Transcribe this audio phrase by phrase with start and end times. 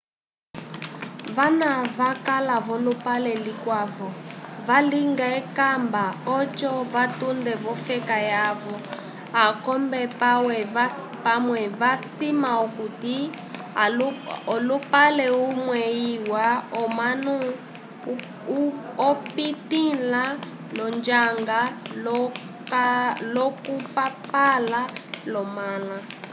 [1.35, 4.07] vana vakala volupale likwavo
[4.67, 6.03] valinga ekamba
[6.37, 8.75] oco vatunde vofeka yavo
[9.45, 10.57] akombe pawe
[11.79, 13.17] va sima okuti
[14.55, 15.81] olupale umwe
[16.13, 16.47] iwa
[16.81, 17.35] omunu
[19.09, 20.23] opitila
[20.77, 21.59] lonjanga
[23.35, 24.81] lo kupapala
[25.31, 25.97] lo mala